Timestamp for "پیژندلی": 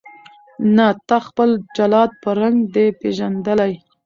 2.99-3.73